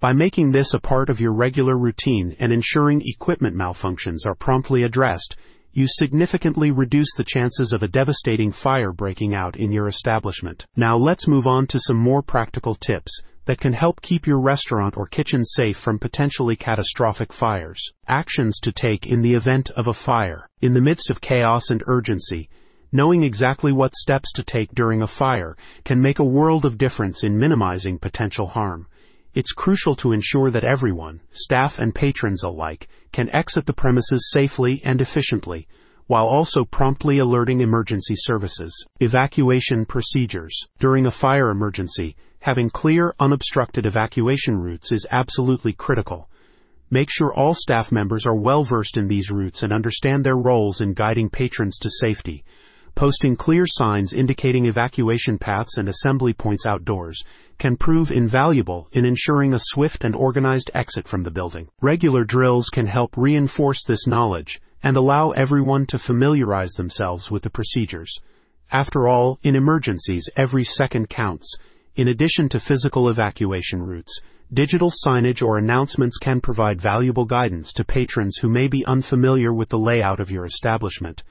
By 0.00 0.14
making 0.14 0.52
this 0.52 0.72
a 0.72 0.80
part 0.80 1.10
of 1.10 1.20
your 1.20 1.34
regular 1.34 1.76
routine 1.76 2.34
and 2.40 2.54
ensuring 2.54 3.02
equipment 3.04 3.54
malfunctions 3.54 4.20
are 4.24 4.34
promptly 4.34 4.82
addressed, 4.82 5.36
you 5.74 5.86
significantly 5.86 6.70
reduce 6.70 7.14
the 7.14 7.22
chances 7.22 7.74
of 7.74 7.82
a 7.82 7.88
devastating 7.88 8.50
fire 8.50 8.92
breaking 8.92 9.34
out 9.34 9.56
in 9.56 9.72
your 9.72 9.88
establishment. 9.88 10.64
Now 10.74 10.96
let's 10.96 11.28
move 11.28 11.46
on 11.46 11.66
to 11.66 11.80
some 11.80 11.98
more 11.98 12.22
practical 12.22 12.74
tips 12.74 13.20
that 13.44 13.60
can 13.60 13.74
help 13.74 14.00
keep 14.00 14.26
your 14.26 14.40
restaurant 14.40 14.96
or 14.96 15.06
kitchen 15.06 15.44
safe 15.44 15.76
from 15.76 15.98
potentially 15.98 16.56
catastrophic 16.56 17.30
fires. 17.30 17.92
Actions 18.08 18.58
to 18.60 18.72
take 18.72 19.06
in 19.06 19.20
the 19.20 19.34
event 19.34 19.68
of 19.72 19.86
a 19.86 19.92
fire. 19.92 20.48
In 20.62 20.72
the 20.72 20.80
midst 20.80 21.10
of 21.10 21.20
chaos 21.20 21.68
and 21.68 21.82
urgency, 21.86 22.48
knowing 22.92 23.22
exactly 23.22 23.72
what 23.72 23.94
steps 23.94 24.32
to 24.32 24.42
take 24.42 24.74
during 24.74 25.02
a 25.02 25.06
fire 25.06 25.56
can 25.84 26.00
make 26.00 26.18
a 26.18 26.24
world 26.24 26.64
of 26.64 26.78
difference 26.78 27.22
in 27.22 27.38
minimizing 27.38 27.98
potential 27.98 28.48
harm. 28.48 28.86
It's 29.32 29.52
crucial 29.52 29.94
to 29.96 30.12
ensure 30.12 30.50
that 30.50 30.64
everyone, 30.64 31.20
staff 31.30 31.78
and 31.78 31.94
patrons 31.94 32.42
alike, 32.42 32.88
can 33.12 33.30
exit 33.30 33.66
the 33.66 33.72
premises 33.72 34.28
safely 34.32 34.80
and 34.84 35.00
efficiently. 35.00 35.68
while 36.10 36.26
also 36.26 36.64
promptly 36.64 37.18
alerting 37.18 37.60
emergency 37.60 38.16
services. 38.16 38.84
Evacuation 38.98 39.84
procedures. 39.84 40.66
During 40.80 41.06
a 41.06 41.10
fire 41.12 41.50
emergency, 41.50 42.16
having 42.40 42.68
clear, 42.68 43.14
unobstructed 43.20 43.86
evacuation 43.86 44.56
routes 44.56 44.90
is 44.90 45.06
absolutely 45.12 45.72
critical. 45.72 46.28
Make 46.90 47.10
sure 47.12 47.32
all 47.32 47.54
staff 47.54 47.92
members 47.92 48.26
are 48.26 48.34
well 48.34 48.64
versed 48.64 48.96
in 48.96 49.06
these 49.06 49.30
routes 49.30 49.62
and 49.62 49.72
understand 49.72 50.24
their 50.24 50.36
roles 50.36 50.80
in 50.80 50.94
guiding 50.94 51.30
patrons 51.30 51.78
to 51.78 51.88
safety. 51.88 52.42
Posting 52.94 53.36
clear 53.36 53.64
signs 53.66 54.12
indicating 54.12 54.66
evacuation 54.66 55.38
paths 55.38 55.78
and 55.78 55.88
assembly 55.88 56.32
points 56.32 56.66
outdoors 56.66 57.22
can 57.58 57.76
prove 57.76 58.10
invaluable 58.10 58.88
in 58.92 59.04
ensuring 59.04 59.54
a 59.54 59.60
swift 59.60 60.04
and 60.04 60.14
organized 60.14 60.70
exit 60.74 61.08
from 61.08 61.22
the 61.22 61.30
building. 61.30 61.68
Regular 61.80 62.24
drills 62.24 62.68
can 62.68 62.86
help 62.86 63.16
reinforce 63.16 63.84
this 63.84 64.06
knowledge 64.06 64.60
and 64.82 64.96
allow 64.96 65.30
everyone 65.30 65.86
to 65.86 65.98
familiarize 65.98 66.72
themselves 66.72 67.30
with 67.30 67.42
the 67.42 67.50
procedures. 67.50 68.20
After 68.72 69.08
all, 69.08 69.38
in 69.42 69.56
emergencies, 69.56 70.28
every 70.36 70.64
second 70.64 71.08
counts. 71.08 71.56
In 71.96 72.08
addition 72.08 72.48
to 72.50 72.60
physical 72.60 73.08
evacuation 73.08 73.82
routes, 73.82 74.20
digital 74.52 74.90
signage 74.90 75.42
or 75.42 75.58
announcements 75.58 76.16
can 76.16 76.40
provide 76.40 76.80
valuable 76.80 77.24
guidance 77.24 77.72
to 77.72 77.84
patrons 77.84 78.36
who 78.40 78.48
may 78.48 78.68
be 78.68 78.86
unfamiliar 78.86 79.52
with 79.52 79.68
the 79.68 79.78
layout 79.78 80.20
of 80.20 80.30
your 80.30 80.46
establishment. 80.46 81.22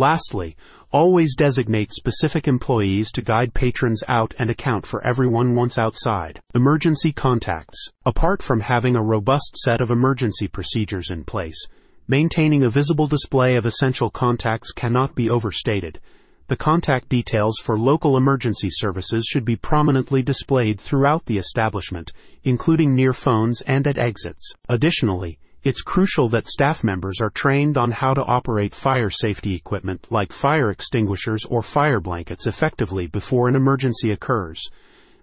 Lastly, 0.00 0.56
always 0.92 1.36
designate 1.36 1.92
specific 1.92 2.48
employees 2.48 3.12
to 3.12 3.20
guide 3.20 3.52
patrons 3.52 4.02
out 4.08 4.32
and 4.38 4.48
account 4.48 4.86
for 4.86 5.06
everyone 5.06 5.54
once 5.54 5.76
outside. 5.76 6.40
Emergency 6.54 7.12
contacts. 7.12 7.86
Apart 8.06 8.42
from 8.42 8.60
having 8.60 8.96
a 8.96 9.02
robust 9.02 9.58
set 9.58 9.82
of 9.82 9.90
emergency 9.90 10.48
procedures 10.48 11.10
in 11.10 11.22
place, 11.22 11.66
maintaining 12.08 12.62
a 12.62 12.70
visible 12.70 13.06
display 13.06 13.56
of 13.56 13.66
essential 13.66 14.08
contacts 14.08 14.72
cannot 14.72 15.14
be 15.14 15.28
overstated. 15.28 16.00
The 16.46 16.56
contact 16.56 17.10
details 17.10 17.58
for 17.62 17.78
local 17.78 18.16
emergency 18.16 18.70
services 18.70 19.26
should 19.26 19.44
be 19.44 19.54
prominently 19.54 20.22
displayed 20.22 20.80
throughout 20.80 21.26
the 21.26 21.36
establishment, 21.36 22.10
including 22.42 22.94
near 22.94 23.12
phones 23.12 23.60
and 23.60 23.86
at 23.86 23.98
exits. 23.98 24.50
Additionally, 24.66 25.38
it's 25.62 25.82
crucial 25.82 26.30
that 26.30 26.46
staff 26.46 26.82
members 26.82 27.20
are 27.20 27.28
trained 27.28 27.76
on 27.76 27.90
how 27.90 28.14
to 28.14 28.24
operate 28.24 28.74
fire 28.74 29.10
safety 29.10 29.54
equipment 29.54 30.06
like 30.10 30.32
fire 30.32 30.70
extinguishers 30.70 31.44
or 31.44 31.60
fire 31.60 32.00
blankets 32.00 32.46
effectively 32.46 33.06
before 33.06 33.46
an 33.46 33.54
emergency 33.54 34.10
occurs. 34.10 34.70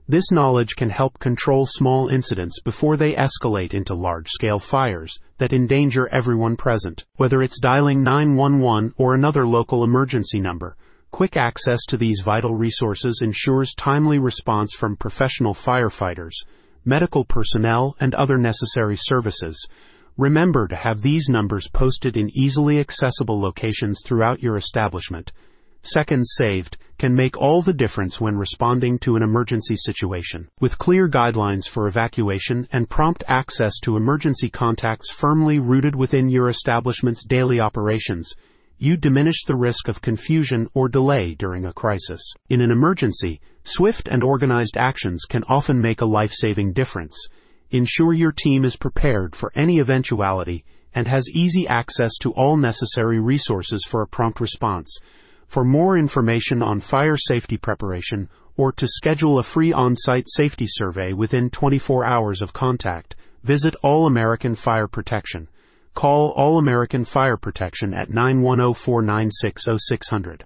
This 0.07 0.31
knowledge 0.31 0.75
can 0.75 0.91
help 0.91 1.17
control 1.17 1.65
small 1.65 2.07
incidents 2.07 2.61
before 2.61 2.97
they 2.97 3.15
escalate 3.15 3.73
into 3.73 3.95
large-scale 3.95 4.59
fires 4.59 5.19
that 5.39 5.53
endanger 5.53 6.07
everyone 6.09 6.55
present. 6.55 7.03
Whether 7.15 7.41
it's 7.41 7.59
dialing 7.59 8.03
911 8.03 8.93
or 8.95 9.15
another 9.15 9.47
local 9.47 9.83
emergency 9.83 10.39
number, 10.39 10.77
quick 11.09 11.35
access 11.35 11.83
to 11.87 11.97
these 11.97 12.21
vital 12.23 12.53
resources 12.53 13.21
ensures 13.23 13.73
timely 13.73 14.19
response 14.19 14.75
from 14.75 14.97
professional 14.97 15.55
firefighters, 15.55 16.45
medical 16.85 17.25
personnel, 17.25 17.95
and 17.99 18.13
other 18.13 18.37
necessary 18.37 18.95
services 18.95 19.67
Remember 20.17 20.67
to 20.67 20.75
have 20.75 21.03
these 21.03 21.29
numbers 21.29 21.69
posted 21.71 22.17
in 22.17 22.35
easily 22.35 22.79
accessible 22.79 23.39
locations 23.39 24.01
throughout 24.03 24.41
your 24.41 24.57
establishment. 24.57 25.31
Seconds 25.83 26.31
saved 26.35 26.75
can 26.97 27.13
make 27.13 27.37
all 27.37 27.61
the 27.61 27.71
difference 27.71 28.19
when 28.19 28.35
responding 28.35 28.97
to 28.97 29.15
an 29.15 29.21
emergency 29.21 29.75
situation. 29.75 30.49
With 30.59 30.79
clear 30.79 31.07
guidelines 31.07 31.69
for 31.69 31.87
evacuation 31.87 32.67
and 32.71 32.89
prompt 32.89 33.23
access 33.27 33.79
to 33.81 33.95
emergency 33.95 34.49
contacts 34.49 35.11
firmly 35.11 35.59
rooted 35.59 35.95
within 35.95 36.29
your 36.29 36.49
establishment's 36.49 37.23
daily 37.23 37.59
operations, 37.59 38.33
you 38.79 38.97
diminish 38.97 39.43
the 39.43 39.55
risk 39.55 39.87
of 39.87 40.01
confusion 40.01 40.67
or 40.73 40.89
delay 40.89 41.35
during 41.35 41.63
a 41.63 41.73
crisis. 41.73 42.33
In 42.49 42.59
an 42.61 42.71
emergency, 42.71 43.39
swift 43.63 44.07
and 44.07 44.23
organized 44.23 44.77
actions 44.77 45.25
can 45.25 45.43
often 45.43 45.79
make 45.79 46.01
a 46.01 46.05
life-saving 46.05 46.73
difference. 46.73 47.27
Ensure 47.69 48.13
your 48.13 48.31
team 48.31 48.63
is 48.63 48.77
prepared 48.77 49.35
for 49.35 49.51
any 49.53 49.79
eventuality 49.79 50.63
and 50.95 51.05
has 51.07 51.29
easy 51.33 51.67
access 51.67 52.17
to 52.17 52.31
all 52.31 52.55
necessary 52.55 53.19
resources 53.19 53.83
for 53.85 54.01
a 54.01 54.07
prompt 54.07 54.39
response. 54.39 54.99
For 55.47 55.65
more 55.65 55.97
information 55.97 56.63
on 56.63 56.79
fire 56.79 57.17
safety 57.17 57.57
preparation 57.57 58.29
or 58.55 58.71
to 58.71 58.87
schedule 58.87 59.37
a 59.37 59.43
free 59.43 59.73
on-site 59.73 60.29
safety 60.29 60.65
survey 60.65 61.11
within 61.11 61.49
24 61.49 62.05
hours 62.05 62.41
of 62.41 62.53
contact, 62.53 63.17
visit 63.43 63.75
All 63.83 64.07
American 64.07 64.55
Fire 64.55 64.87
Protection. 64.87 65.49
Call 65.93 66.29
All 66.37 66.57
American 66.57 67.03
Fire 67.03 67.37
Protection 67.37 67.93
at 67.93 68.09
910 68.09 68.73
496 68.75 69.65
0600. 69.77 70.45